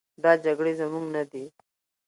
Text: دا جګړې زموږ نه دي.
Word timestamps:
دا 0.23 0.31
جګړې 0.45 0.73
زموږ 0.79 1.05
نه 1.15 1.23
دي. 1.31 1.45